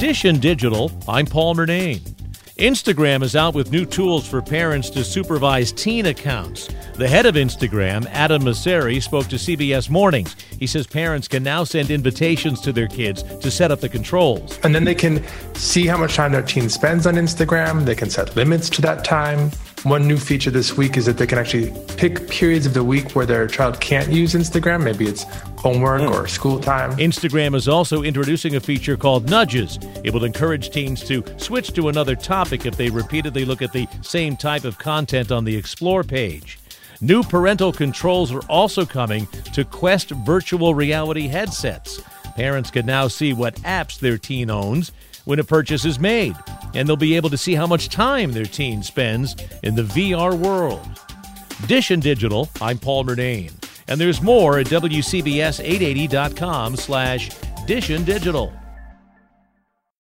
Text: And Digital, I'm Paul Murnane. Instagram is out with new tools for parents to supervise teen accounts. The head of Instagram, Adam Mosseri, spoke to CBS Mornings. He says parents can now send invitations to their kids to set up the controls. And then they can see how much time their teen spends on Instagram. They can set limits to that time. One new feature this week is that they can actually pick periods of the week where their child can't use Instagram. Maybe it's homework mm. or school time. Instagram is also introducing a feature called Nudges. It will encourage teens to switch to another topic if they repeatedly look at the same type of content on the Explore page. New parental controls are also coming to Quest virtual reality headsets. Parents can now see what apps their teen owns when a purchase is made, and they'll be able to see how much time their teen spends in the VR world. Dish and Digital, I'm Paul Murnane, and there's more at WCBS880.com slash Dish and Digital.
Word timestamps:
And 0.00 0.40
Digital, 0.40 0.92
I'm 1.08 1.26
Paul 1.26 1.56
Murnane. 1.56 1.98
Instagram 2.56 3.24
is 3.24 3.34
out 3.34 3.52
with 3.52 3.72
new 3.72 3.84
tools 3.84 4.28
for 4.28 4.40
parents 4.40 4.90
to 4.90 5.02
supervise 5.02 5.72
teen 5.72 6.06
accounts. 6.06 6.68
The 6.94 7.08
head 7.08 7.26
of 7.26 7.34
Instagram, 7.34 8.06
Adam 8.06 8.42
Mosseri, 8.42 9.02
spoke 9.02 9.26
to 9.26 9.36
CBS 9.36 9.90
Mornings. 9.90 10.36
He 10.56 10.68
says 10.68 10.86
parents 10.86 11.26
can 11.26 11.42
now 11.42 11.64
send 11.64 11.90
invitations 11.90 12.60
to 12.60 12.72
their 12.72 12.86
kids 12.86 13.24
to 13.24 13.50
set 13.50 13.72
up 13.72 13.80
the 13.80 13.88
controls. 13.88 14.60
And 14.62 14.72
then 14.72 14.84
they 14.84 14.94
can 14.94 15.24
see 15.54 15.86
how 15.86 15.96
much 15.96 16.14
time 16.14 16.30
their 16.30 16.42
teen 16.42 16.68
spends 16.68 17.04
on 17.04 17.14
Instagram. 17.14 17.84
They 17.84 17.96
can 17.96 18.08
set 18.08 18.36
limits 18.36 18.70
to 18.70 18.82
that 18.82 19.04
time. 19.04 19.50
One 19.84 20.08
new 20.08 20.18
feature 20.18 20.50
this 20.50 20.76
week 20.76 20.96
is 20.96 21.06
that 21.06 21.18
they 21.18 21.26
can 21.26 21.38
actually 21.38 21.72
pick 21.96 22.28
periods 22.28 22.66
of 22.66 22.74
the 22.74 22.82
week 22.82 23.12
where 23.12 23.24
their 23.24 23.46
child 23.46 23.80
can't 23.80 24.10
use 24.10 24.34
Instagram. 24.34 24.82
Maybe 24.82 25.06
it's 25.06 25.22
homework 25.56 26.02
mm. 26.02 26.10
or 26.10 26.26
school 26.26 26.58
time. 26.58 26.96
Instagram 26.96 27.54
is 27.54 27.68
also 27.68 28.02
introducing 28.02 28.56
a 28.56 28.60
feature 28.60 28.96
called 28.96 29.30
Nudges. 29.30 29.78
It 30.02 30.12
will 30.12 30.24
encourage 30.24 30.70
teens 30.70 31.04
to 31.04 31.22
switch 31.36 31.72
to 31.74 31.88
another 31.88 32.16
topic 32.16 32.66
if 32.66 32.76
they 32.76 32.90
repeatedly 32.90 33.44
look 33.44 33.62
at 33.62 33.72
the 33.72 33.86
same 34.02 34.36
type 34.36 34.64
of 34.64 34.78
content 34.78 35.30
on 35.30 35.44
the 35.44 35.56
Explore 35.56 36.02
page. 36.02 36.58
New 37.00 37.22
parental 37.22 37.72
controls 37.72 38.32
are 38.32 38.44
also 38.48 38.84
coming 38.84 39.28
to 39.54 39.64
Quest 39.64 40.10
virtual 40.10 40.74
reality 40.74 41.28
headsets. 41.28 42.00
Parents 42.34 42.72
can 42.72 42.84
now 42.84 43.06
see 43.06 43.32
what 43.32 43.54
apps 43.56 44.00
their 44.00 44.18
teen 44.18 44.50
owns 44.50 44.90
when 45.24 45.38
a 45.38 45.44
purchase 45.44 45.84
is 45.84 46.00
made, 46.00 46.34
and 46.74 46.88
they'll 46.88 46.96
be 46.96 47.16
able 47.16 47.30
to 47.30 47.38
see 47.38 47.54
how 47.54 47.66
much 47.66 47.88
time 47.88 48.32
their 48.32 48.44
teen 48.44 48.82
spends 48.82 49.34
in 49.62 49.74
the 49.74 49.82
VR 49.82 50.36
world. 50.36 50.86
Dish 51.66 51.90
and 51.90 52.02
Digital, 52.02 52.48
I'm 52.60 52.78
Paul 52.78 53.04
Murnane, 53.04 53.52
and 53.88 53.98
there's 54.00 54.22
more 54.22 54.58
at 54.58 54.66
WCBS880.com 54.66 56.76
slash 56.76 57.30
Dish 57.66 57.90
and 57.90 58.06
Digital. 58.06 58.52